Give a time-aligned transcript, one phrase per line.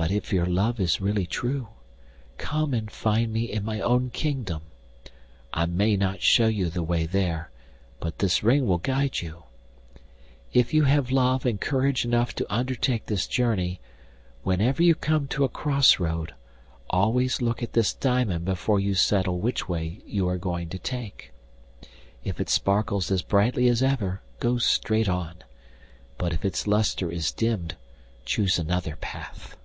[0.00, 1.68] But if your love is really true,
[2.38, 4.62] come and find me in my own kingdom.
[5.52, 7.50] I may not show you the way there,
[8.00, 9.42] but this ring will guide you.
[10.54, 13.78] 'If you have love and courage enough to undertake this journey,
[14.42, 16.32] whenever you come to a cross road
[16.88, 21.30] always look at this diamond before you settle which way you are going to take.
[22.24, 25.34] If it sparkles as brightly as ever go straight on,
[26.16, 27.76] but if its lustre is dimmed
[28.24, 29.58] choose another path.